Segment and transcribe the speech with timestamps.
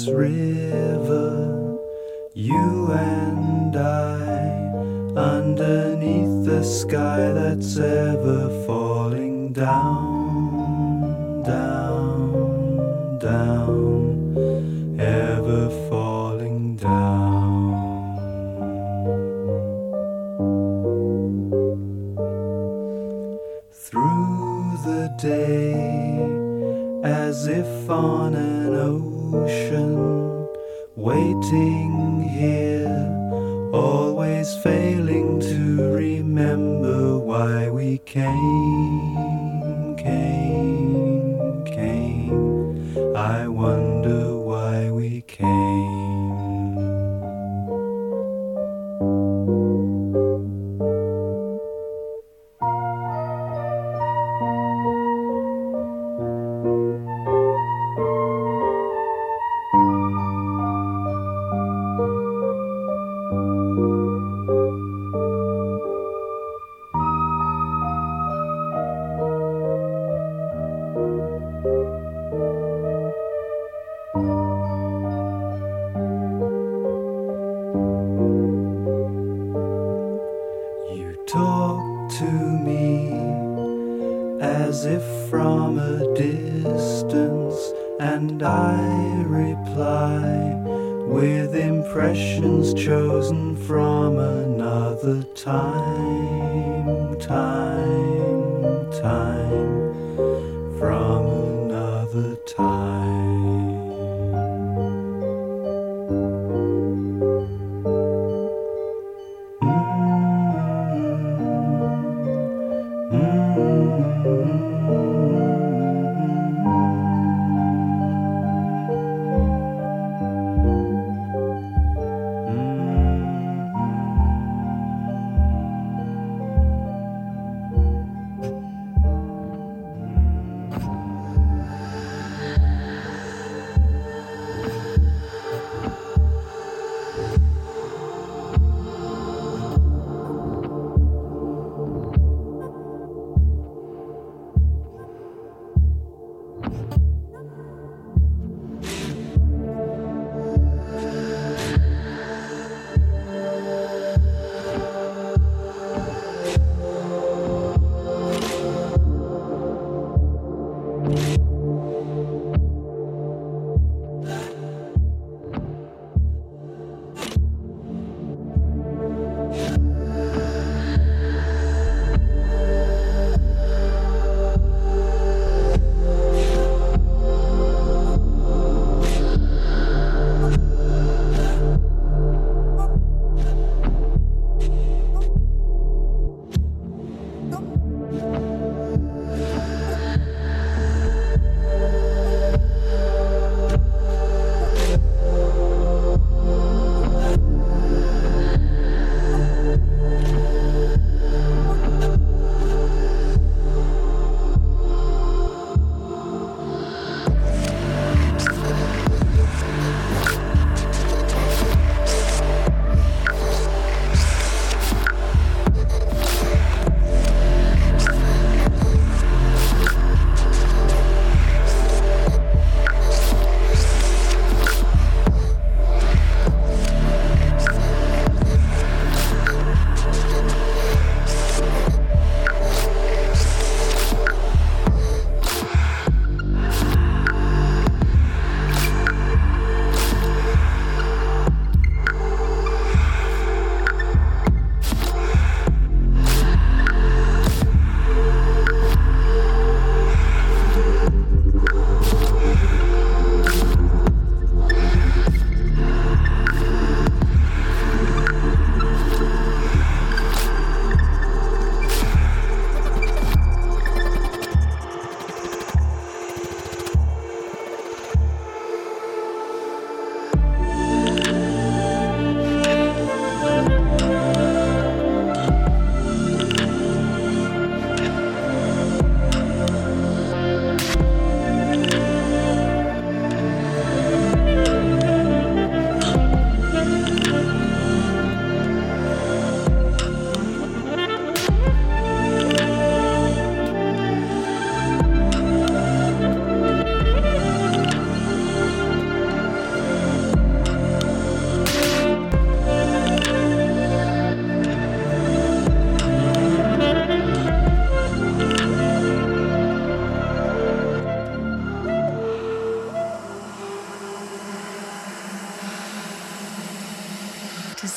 [0.00, 0.49] is real.
[31.10, 32.96] waiting here,
[33.72, 43.16] always failing to remember why we came, came, came.
[43.16, 43.99] I wonder.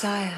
[0.03, 0.32] Messiah.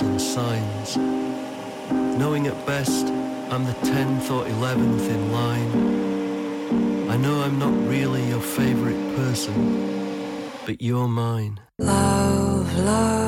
[0.00, 0.96] and signs.
[2.18, 3.06] Knowing at best
[3.50, 7.10] I'm the tenth or eleventh in line.
[7.10, 9.54] I know I'm not really your favorite person,
[10.66, 11.60] but you're mine.
[11.78, 13.23] Love, love.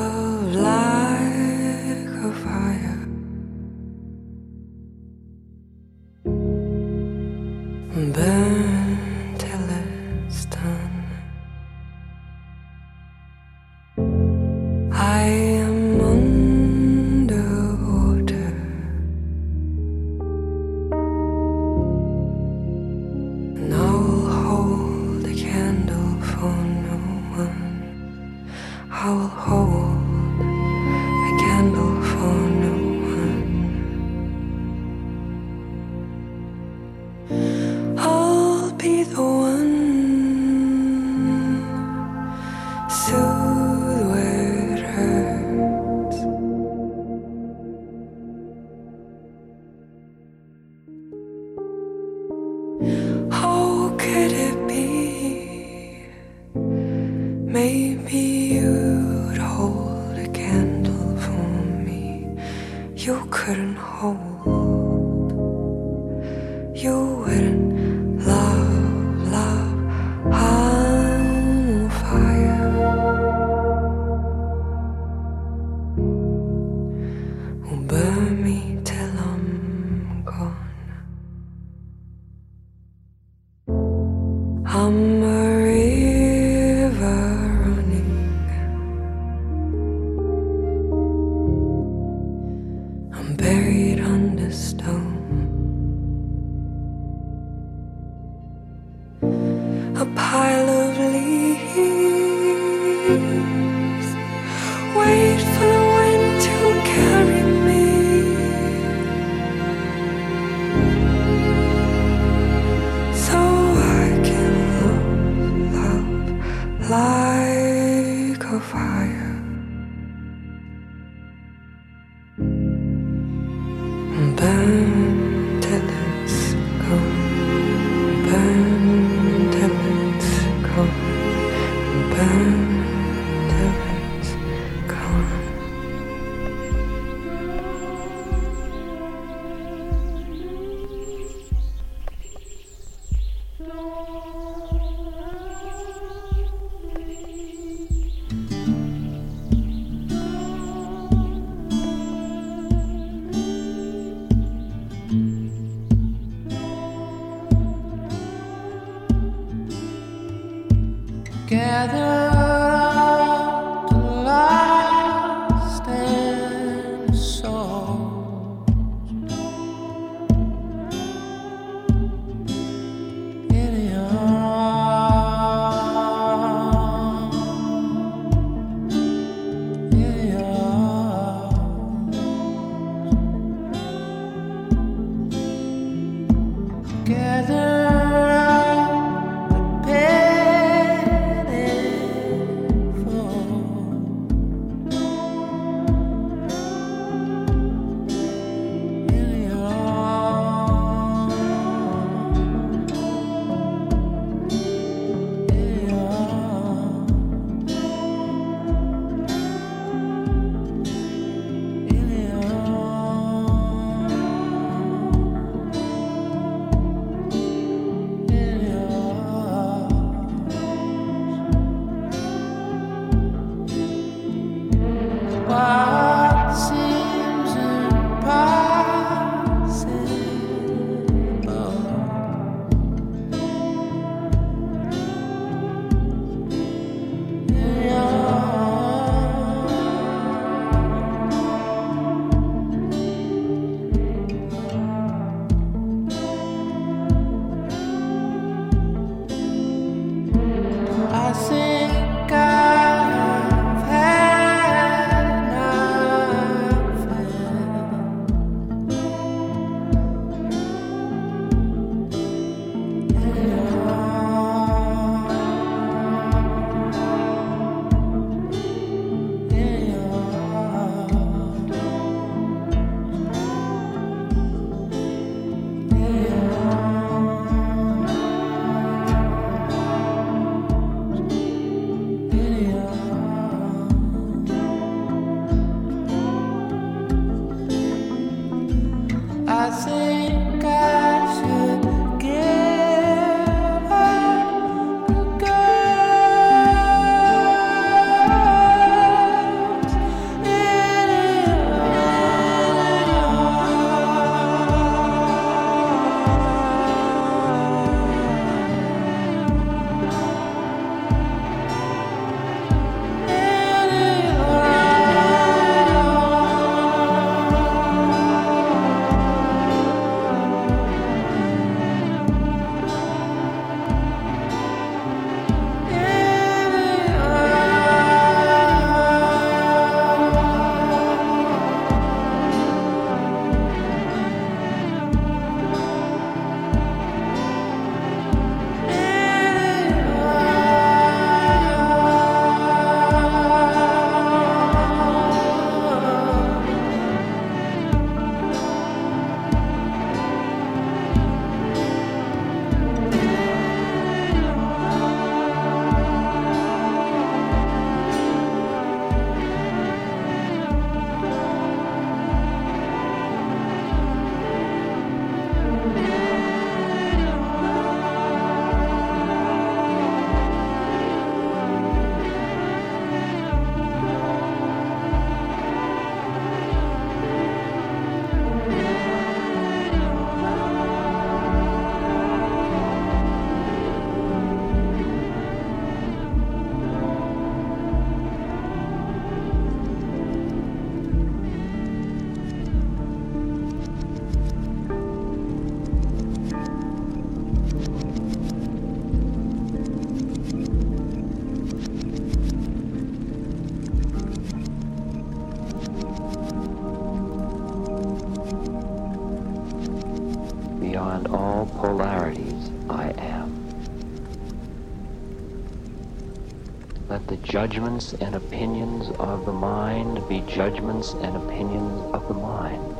[417.57, 422.95] Judgments and opinions of the mind be judgments and opinions of the mind.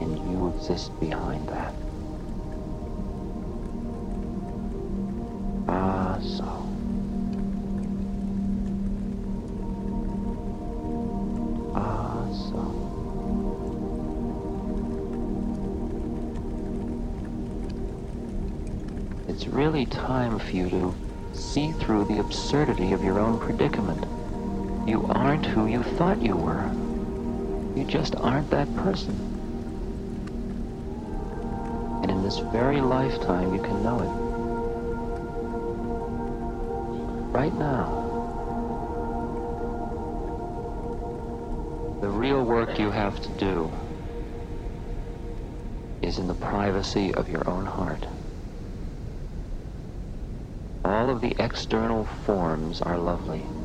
[0.00, 1.74] And you exist behind that.
[5.66, 6.44] Ah, so.
[11.74, 12.08] Ah.
[19.26, 21.07] It's really time for you to
[21.48, 24.04] see through the absurdity of your own predicament.
[24.86, 26.70] You aren't who you thought you were.
[27.74, 29.14] You just aren't that person.
[32.02, 34.10] And in this very lifetime, you can know it.
[37.32, 38.04] Right now.
[42.02, 43.70] The real work you have to do
[46.02, 48.06] is in the privacy of your own heart.
[50.84, 53.57] All of the external forms are lovely.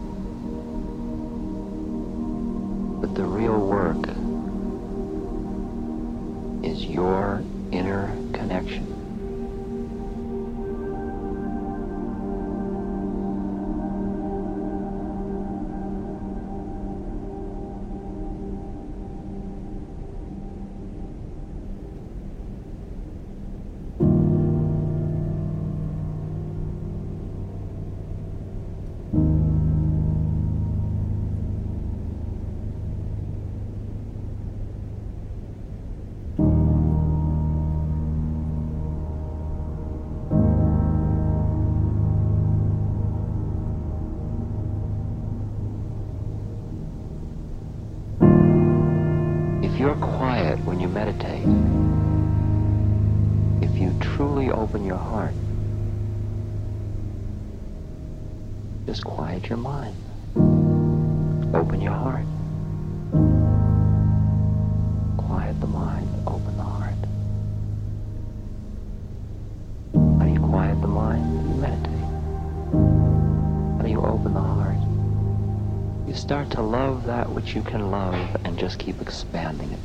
[77.44, 79.80] That you can love and just keep expanding it.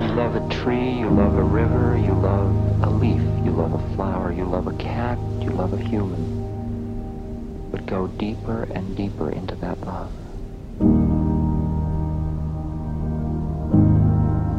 [0.00, 3.96] You love a tree, you love a river, you love a leaf, you love a
[3.96, 6.22] flower, you love a cat, you love a human.
[7.72, 10.12] But go deeper and deeper into that love.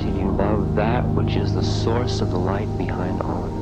[0.02, 3.56] Till you love that which is the source of the light behind all of it.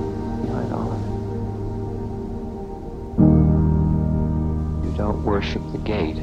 [5.24, 6.18] Worship the gate,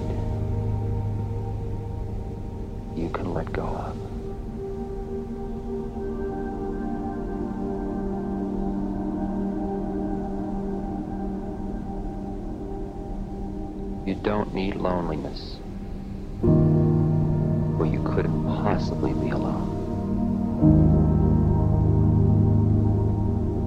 [0.00, 0.02] need,
[2.96, 3.96] you can let go of.
[14.06, 15.56] You don't need loneliness,
[16.42, 19.70] or you couldn't possibly be alone.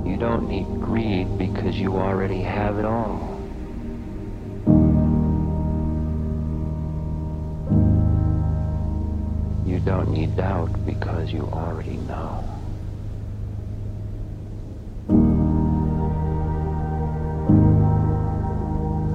[0.05, 3.36] You don't need greed because you already have it all.
[10.35, 12.43] Doubt because you already know.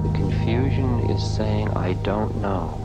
[0.03, 2.82] The confusion is saying, I don't know.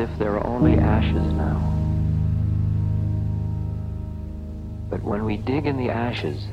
[0.00, 1.58] If there are only ashes now.
[4.90, 6.46] But when we dig in the ashes,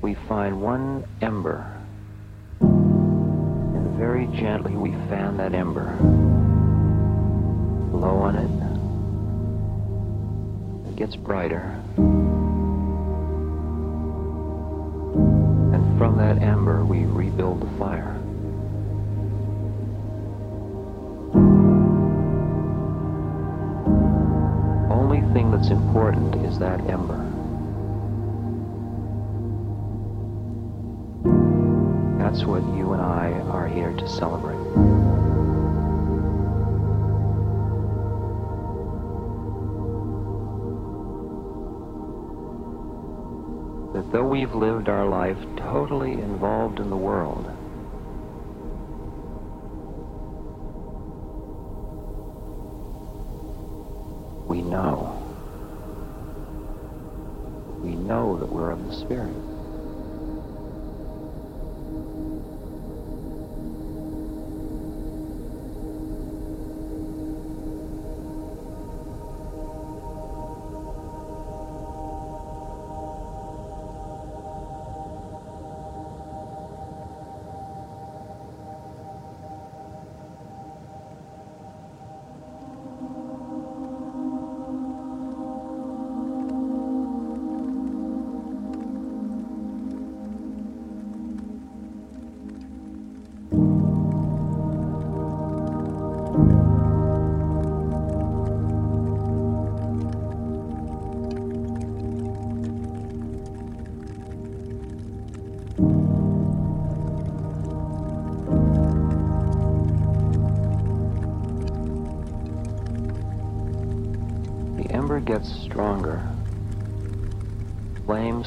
[0.00, 1.66] we find one ember.
[2.60, 5.96] And very gently we fan that ember.
[7.90, 8.50] Blow on it.
[10.90, 11.74] It gets brighter.
[15.72, 18.17] And from that ember we rebuild the fire.
[25.58, 27.18] That's important is that ember.
[32.22, 34.54] That's what you and I are here to celebrate.
[43.94, 47.50] That though we've lived our life totally involved in the world,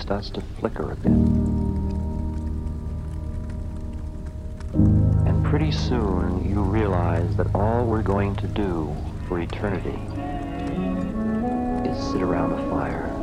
[0.01, 1.11] starts to flicker a bit.
[5.27, 8.95] And pretty soon you realize that all we're going to do
[9.27, 9.99] for eternity
[11.89, 13.20] is sit around a fire.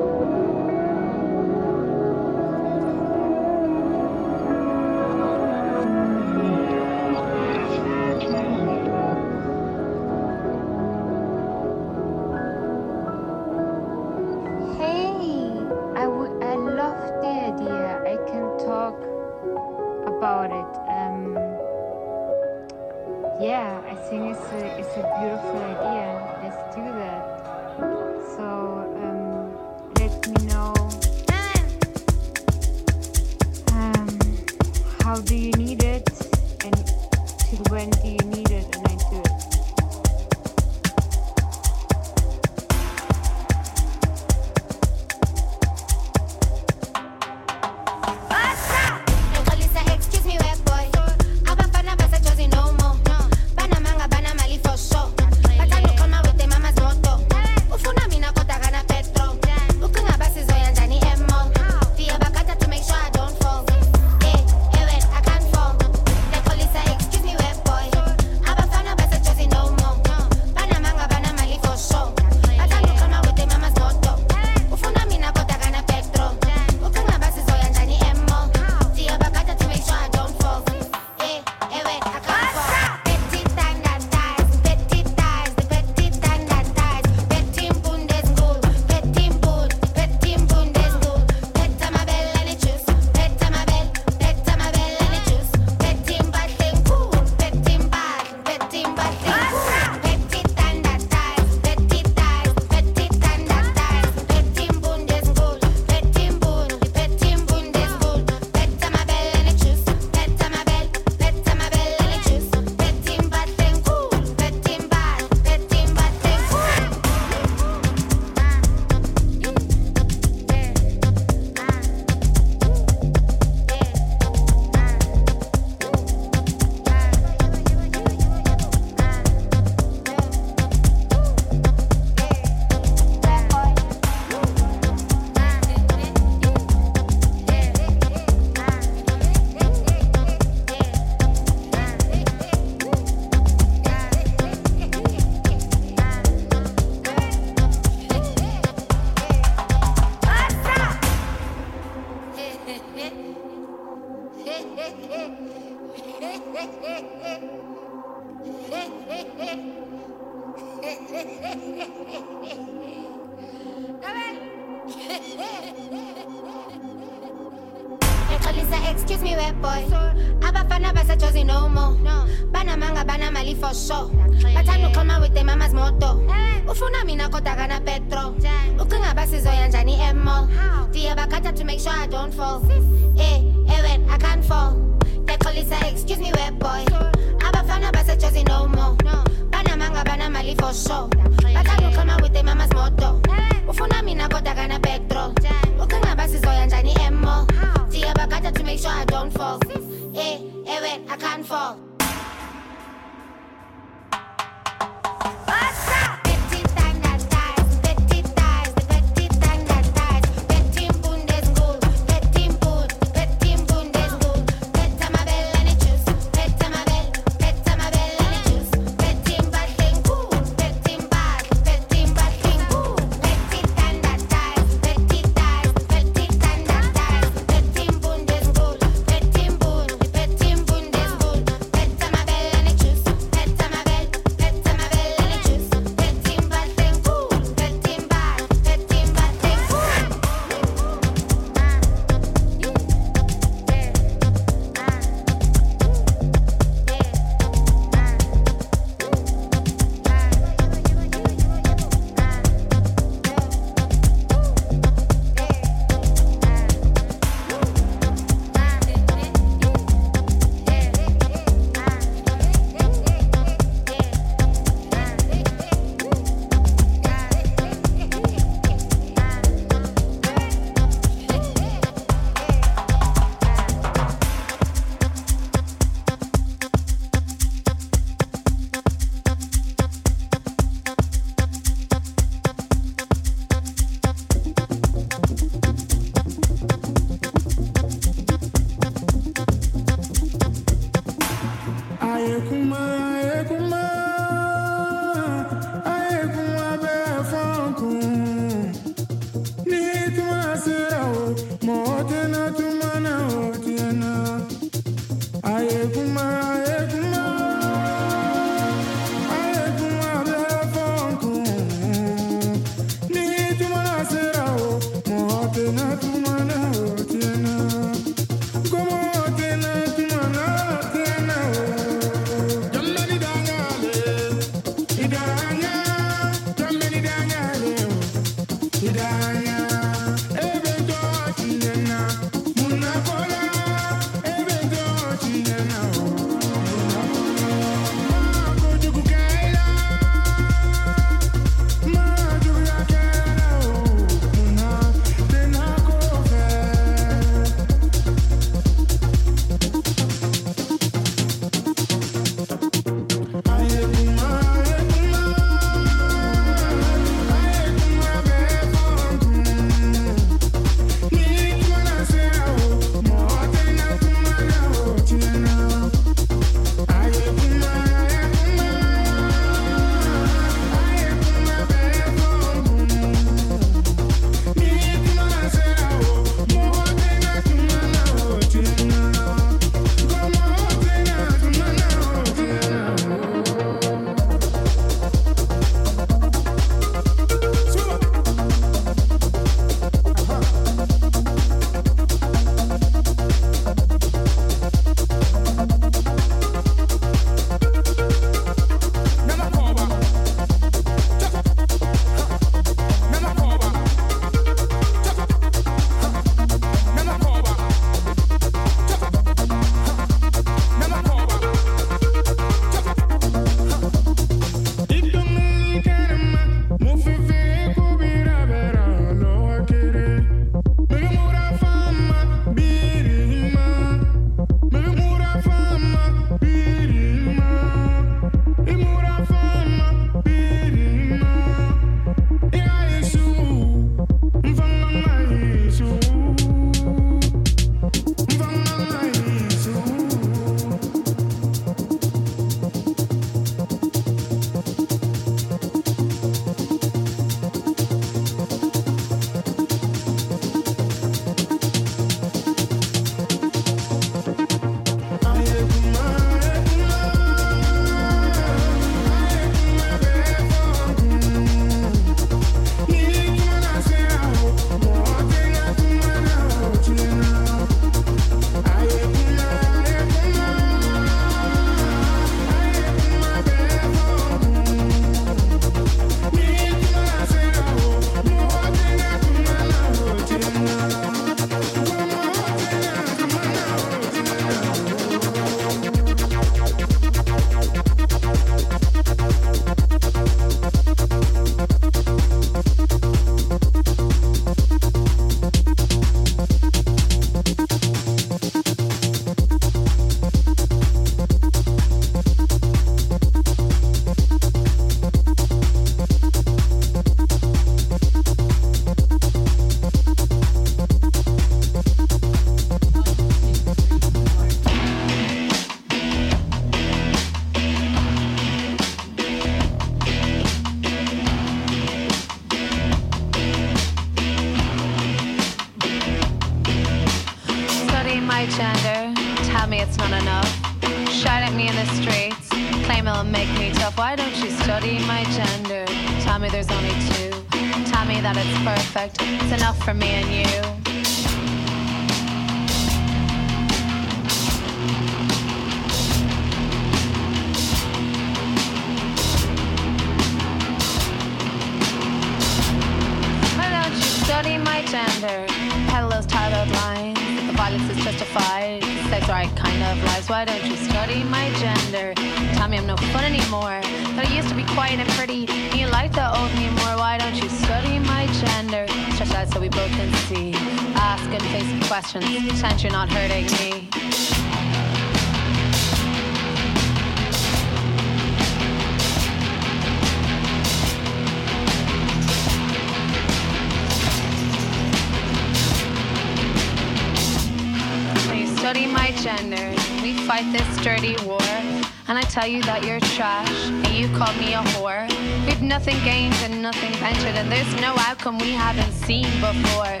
[599.06, 600.00] seen before.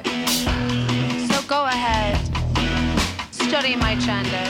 [1.28, 2.16] So go ahead,
[3.30, 4.46] study my gender.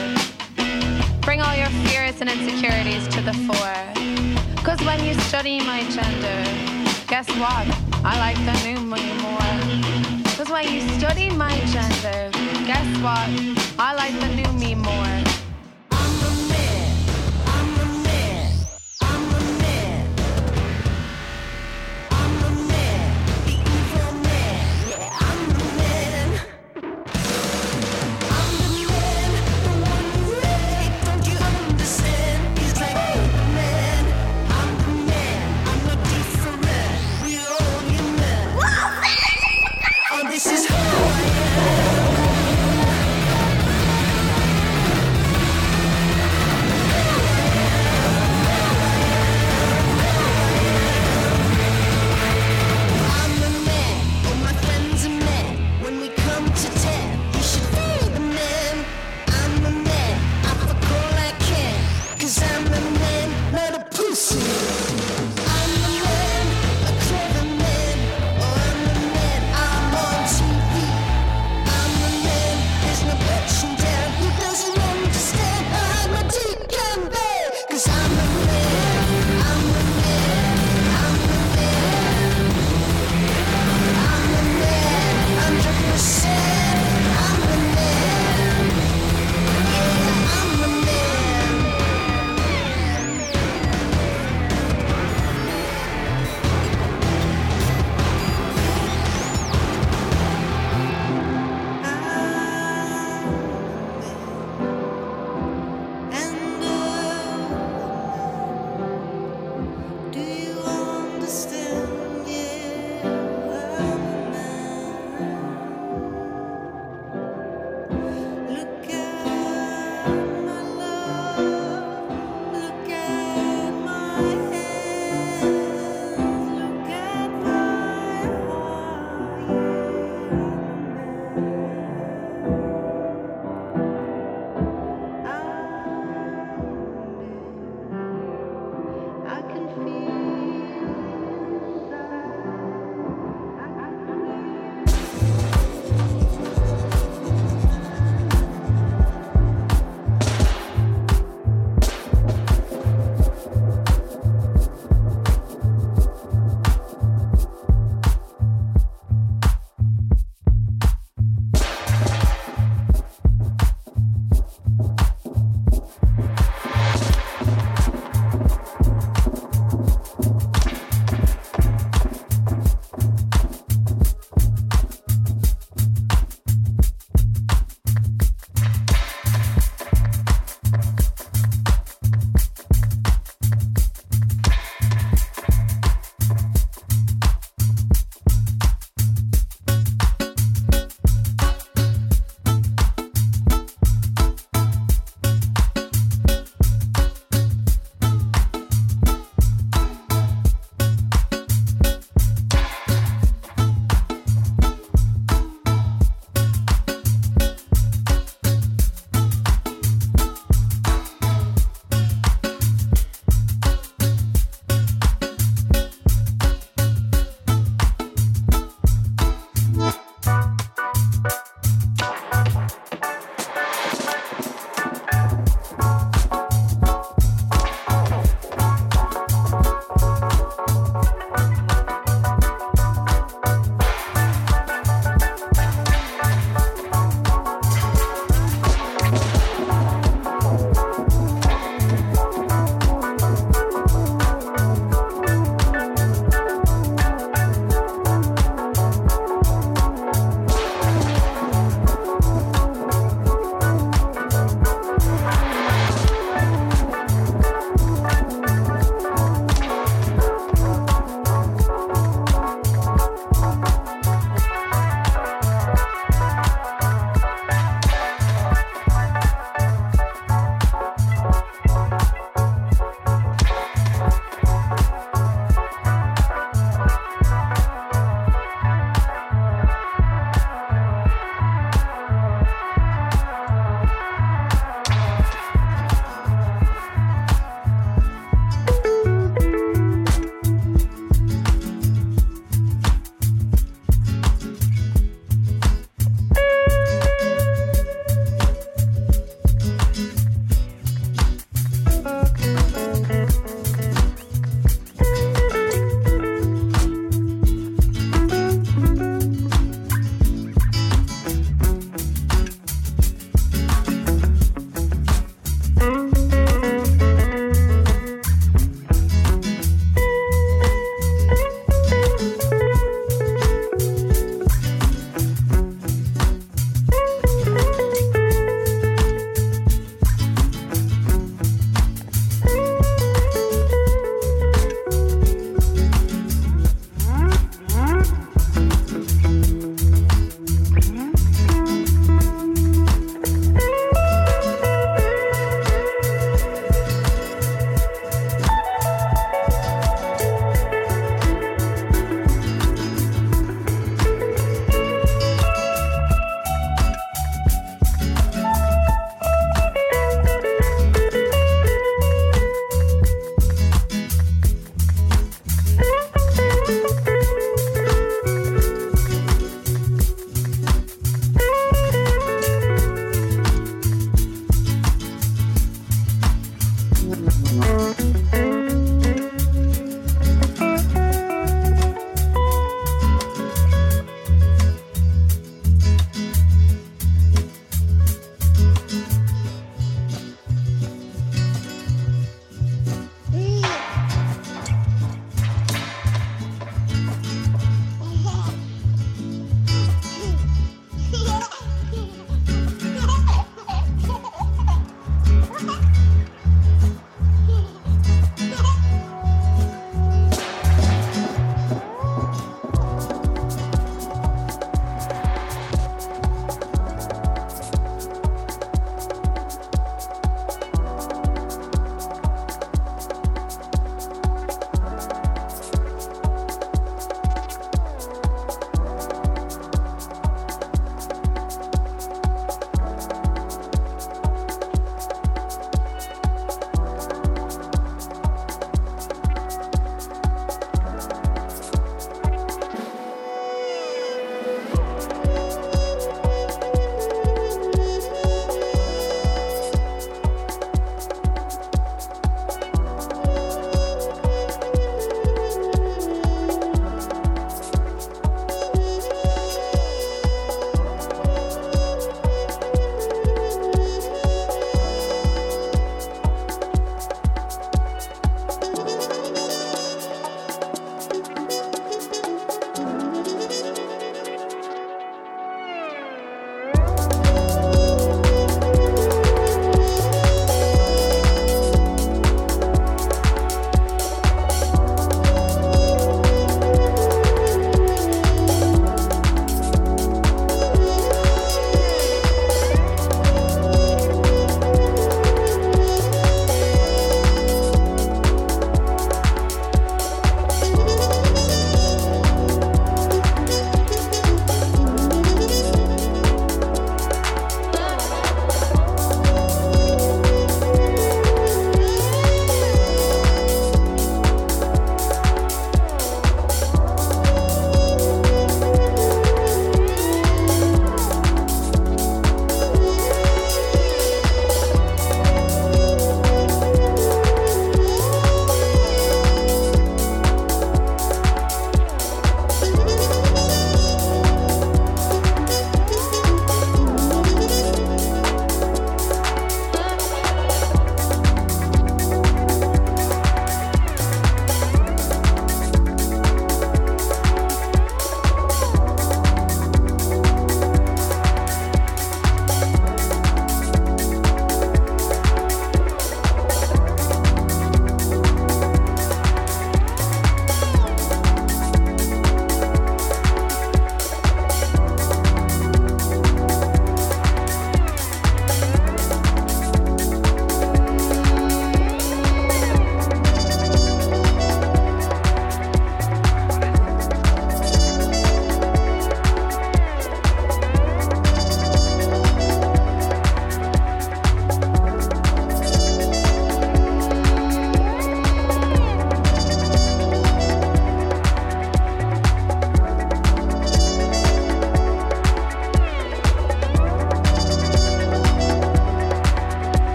[1.21, 4.63] Bring all your fears and insecurities to the fore.
[4.63, 6.39] Cause when you study my gender,
[7.07, 7.67] guess what?
[8.05, 8.64] I like them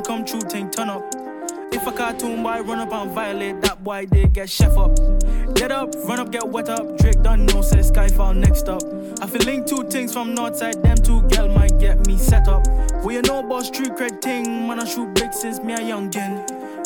[0.00, 1.02] come true, tank turn up.
[1.72, 4.96] If a cartoon boy run up and violate, that boy they get chef up.
[5.54, 6.96] Get up, run up, get wet up.
[6.98, 8.82] Drake done know, say Skiifall next up.
[9.20, 12.66] I feel link two things from Northside, them two girl might get me set up.
[13.04, 16.41] We you know about street cred thing, man I shoot big since me a youngin'.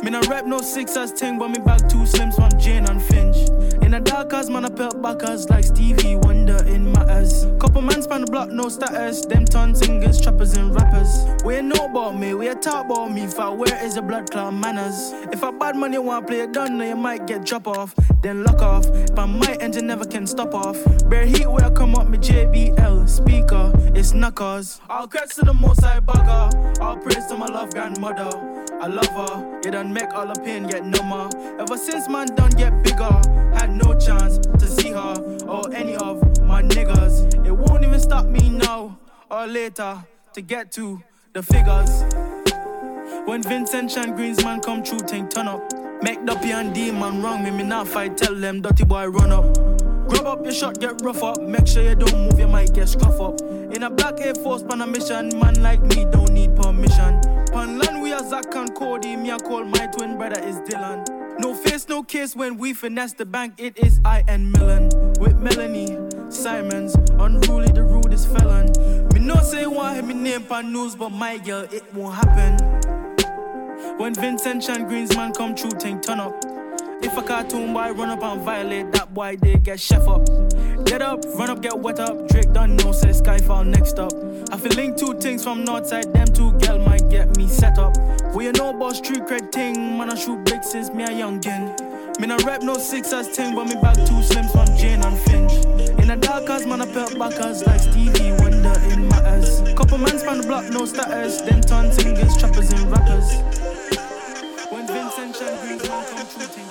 [0.07, 3.39] Me no rap no sixers thing, but me back two slims from Jane and Finch.
[3.83, 7.45] In the dark as man I pelt backers like Stevie Wonder in my ass.
[7.59, 9.27] Couple man span the block, no status.
[9.27, 11.25] Them ton singers, trappers and rappers.
[11.45, 13.23] We ain't know about me, we talk about me.
[13.23, 15.11] If I wear is a blood clot manners.
[15.33, 17.93] If I bad money want play it done, then you might get drop off,
[18.23, 18.87] then lock off.
[19.13, 20.79] But my engine never can stop off.
[21.09, 24.81] Bare heat where I come up, me JBL speaker, it's knuckles.
[24.89, 26.81] All credits to the most I bugger.
[26.81, 28.46] All praise to my love grandmother.
[28.87, 31.29] I love her, you done make all the pain get number.
[31.59, 33.21] Ever since man done get bigger,
[33.53, 37.45] had no chance to see her or any of my niggas.
[37.45, 38.97] It won't even stop me now
[39.29, 42.05] or later to get to the figures.
[43.27, 45.65] When Vincent and Green's man come true, tank turn up.
[46.01, 49.33] Make Duppy and D man wrong me, me not fight, tell them dirty boy run
[49.33, 49.53] up.
[50.09, 51.43] Grab up your shot, get rough up.
[51.43, 53.41] Make sure you don't move, you might get scruff up.
[53.41, 57.21] In a black Air Force pan a mission, man like me don't need permission.
[57.53, 61.07] Pan land are Zach and Cody, me I call my twin brother is Dylan.
[61.39, 63.55] No face, no case when we finesse the bank.
[63.59, 64.89] It is I and Millen
[65.21, 65.99] with Melanie
[66.31, 68.73] Simons, unruly, the rudest felon.
[69.13, 72.57] Me no say want him me name pan news, but my girl, it won't happen.
[73.99, 76.35] When Vincent and Green's man come true, tank turn up.
[77.03, 80.27] If a cartoon boy run up and violate, that boy they get chef up.
[80.87, 82.29] Get up, run up, get wet up.
[82.29, 84.13] Drake done know, say Skiifall next up.
[84.53, 87.97] I feel link two things from Northside, them two girl might get me set up.
[88.33, 92.21] We you know about street cred thing, man I shoot big since me a youngin'.
[92.21, 95.53] Me no rap no sixers thing, but me back two slims from Jane and Finch.
[95.99, 99.61] In the dark as man I pelt backers like Stevie Wonder in matters.
[99.75, 101.41] Couple man span the block, no status.
[101.41, 103.35] Them ton singers, trappers and rappers.
[104.71, 106.66] When Vincent and Green's man come true,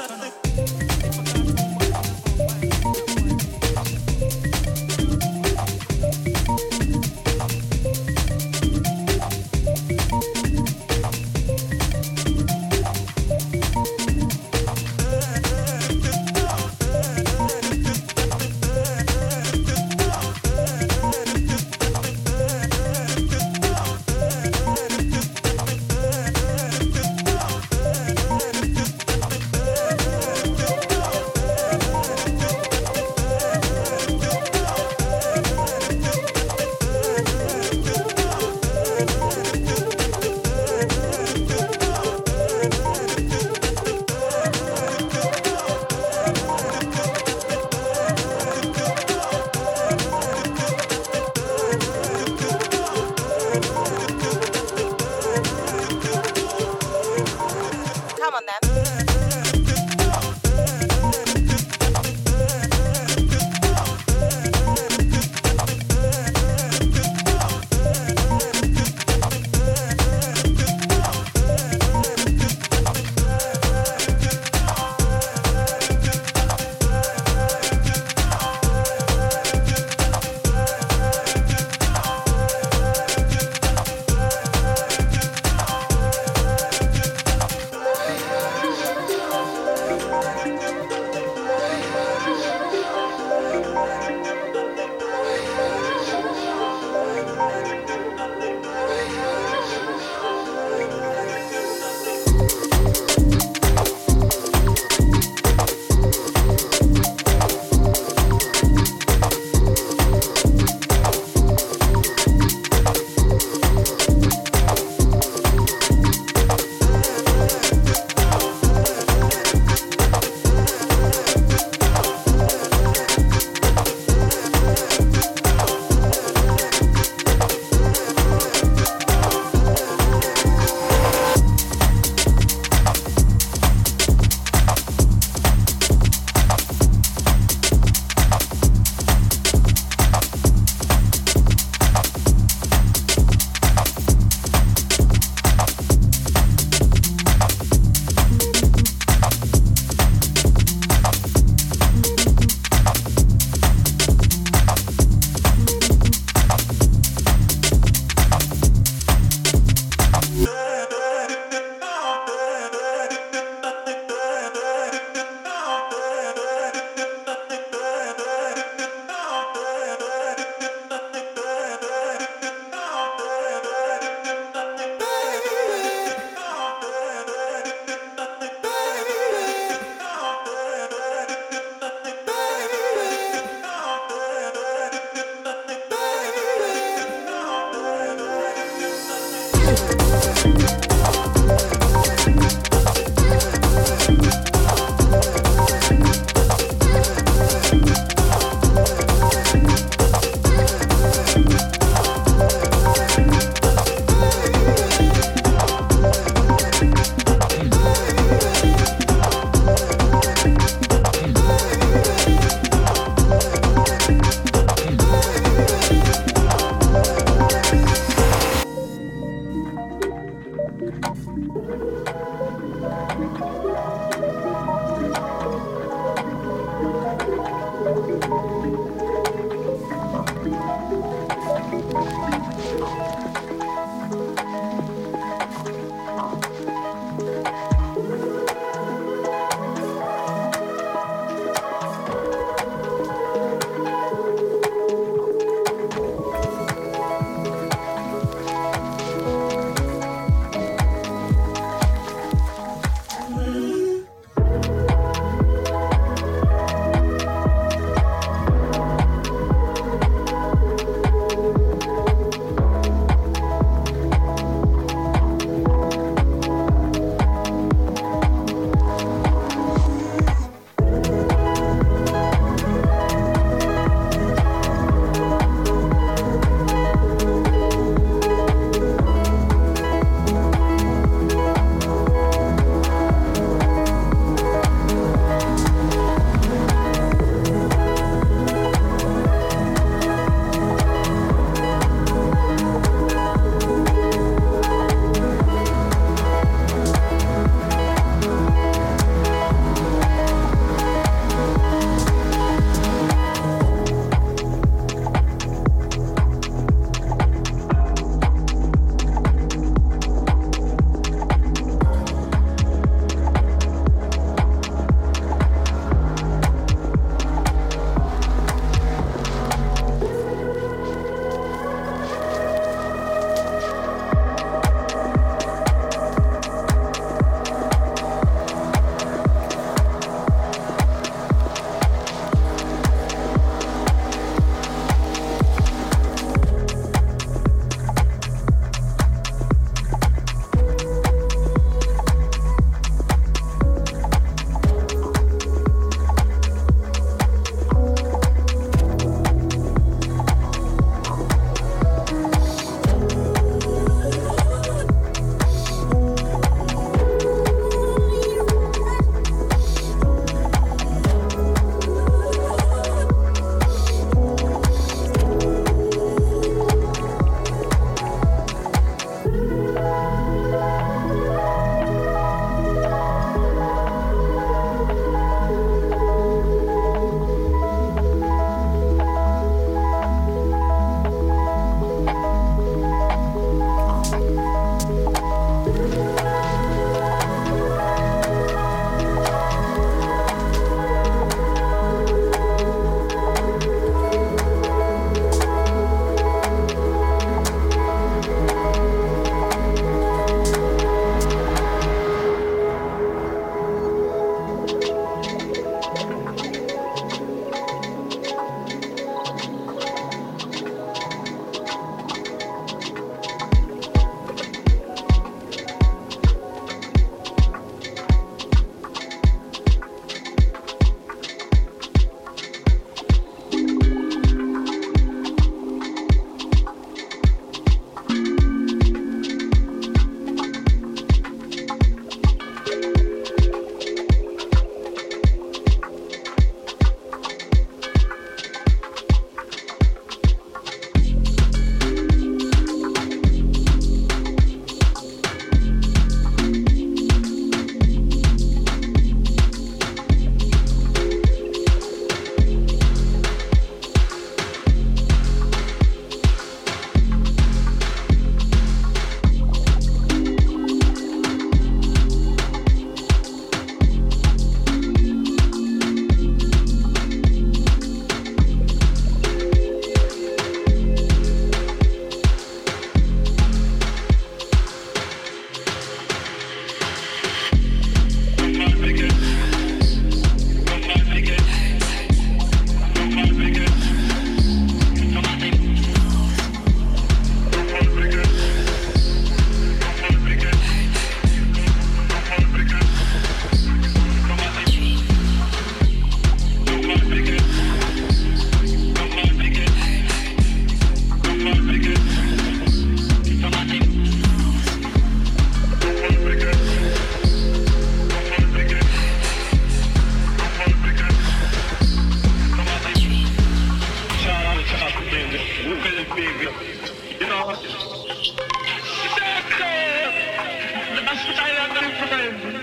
[521.17, 522.55] I and the Implements.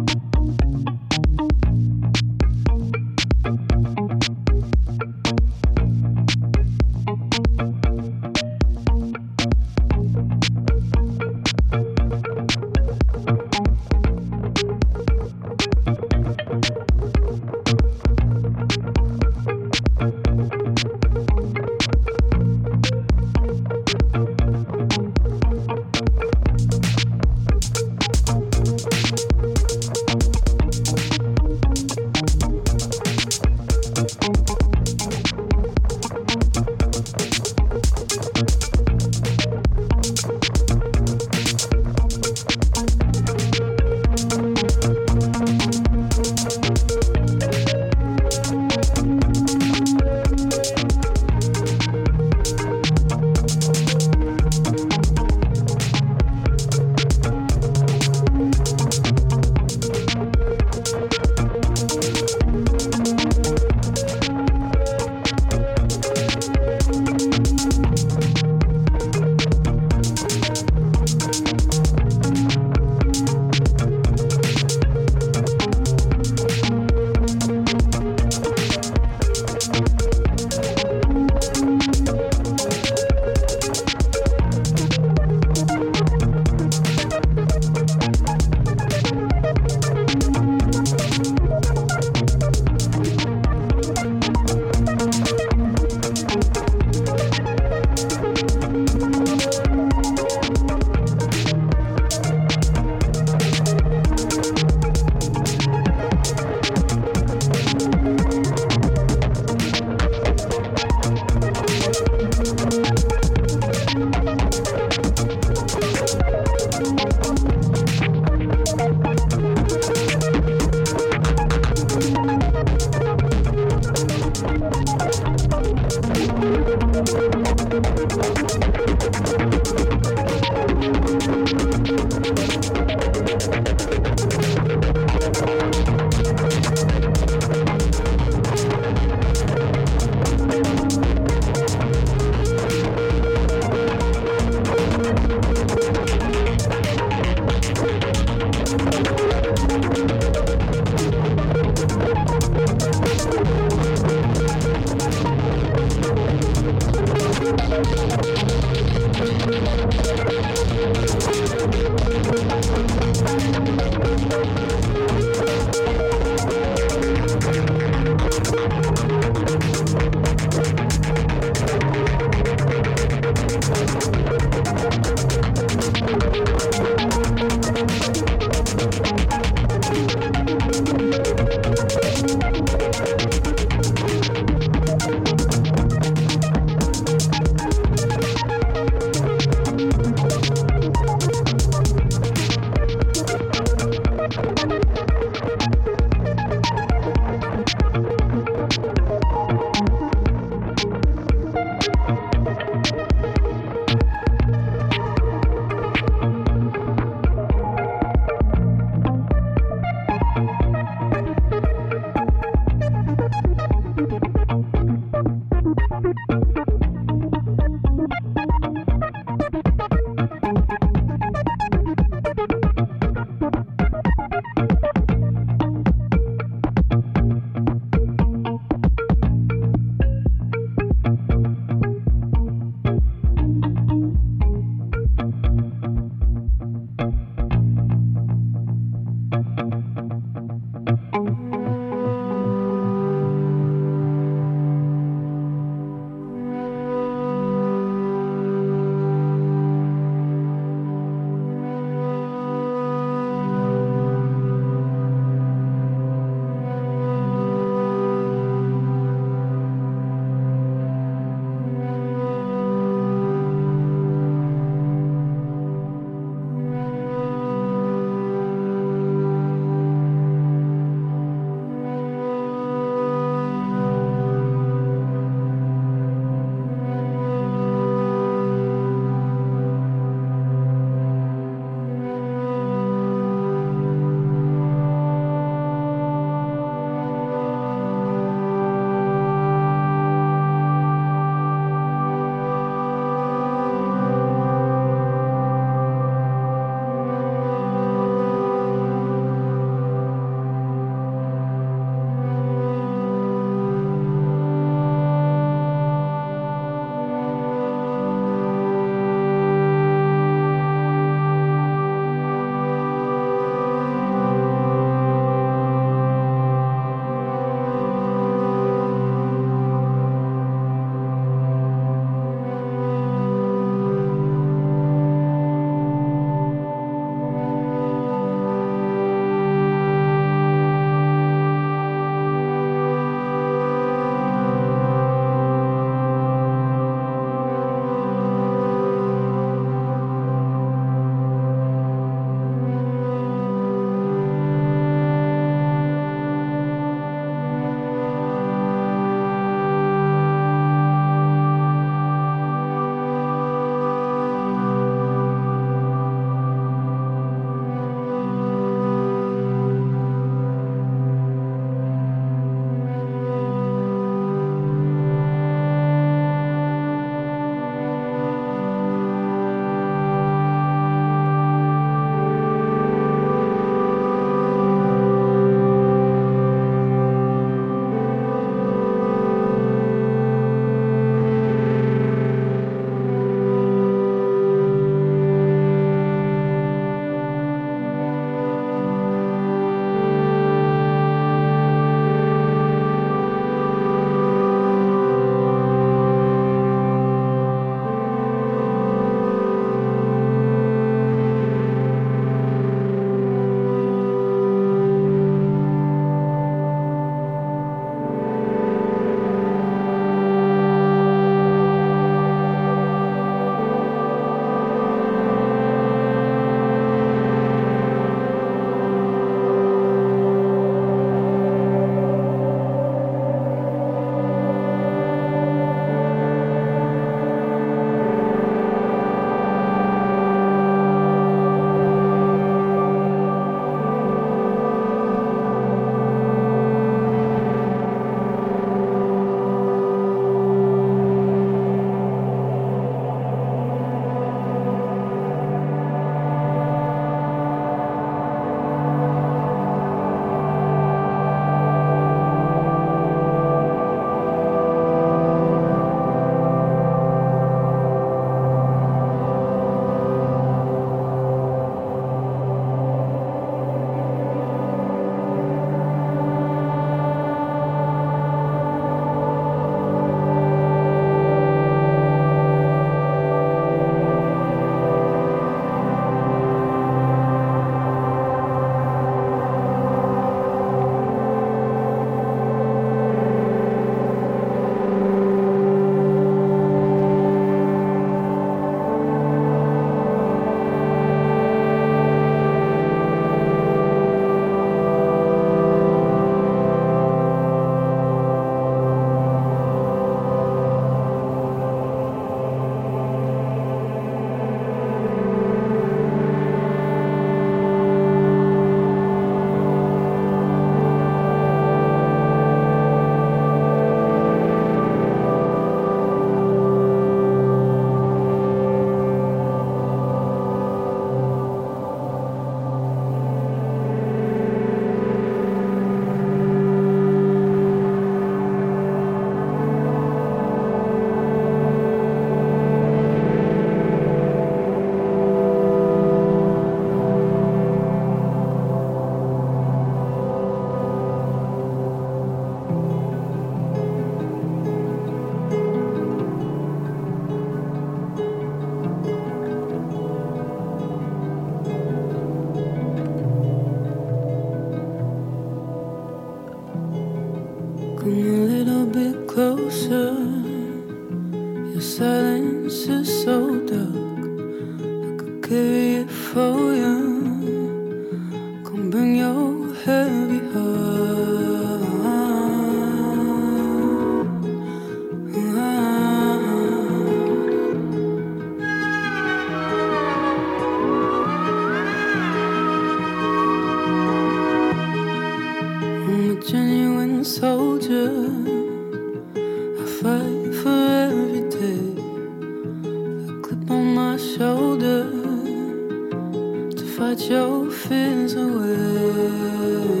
[597.15, 600.00] Fight your fears away.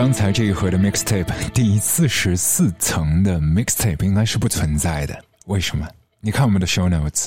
[0.00, 5.14] 刚才这一盒的 mixtape 第四十四层的 mixtape 应该是不存在的。
[5.44, 5.86] 为什么？
[6.22, 7.26] 你看我们的 show notes，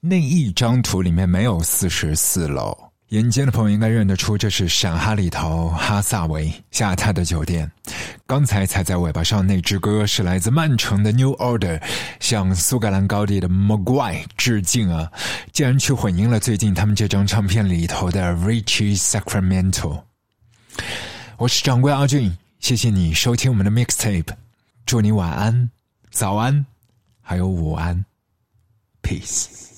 [0.00, 2.76] 那一张图里面没有四十四楼。
[3.10, 7.70] 眼尖的朋友应该认得出，这是闪哈里头哈萨维下榻的酒店。
[8.26, 11.80] 刚才踩在尾巴上那支歌是来自曼城的 New Order，
[12.18, 15.08] 向苏格兰高地的 Mogwai 致敬啊！
[15.52, 20.02] 竟然去混音了最近他们这张唱片里头的 Richie Sacramento。
[21.42, 24.32] 我是掌柜阿俊，谢谢你收听我们的 Mixtape，
[24.86, 25.70] 祝你晚安、
[26.08, 26.64] 早安，
[27.20, 28.04] 还有午安
[29.02, 29.71] ，Peace。